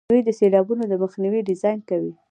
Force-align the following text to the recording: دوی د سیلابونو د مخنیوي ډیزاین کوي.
دوی 0.09 0.21
د 0.25 0.29
سیلابونو 0.39 0.83
د 0.87 0.93
مخنیوي 1.03 1.41
ډیزاین 1.49 1.79
کوي. 1.89 2.11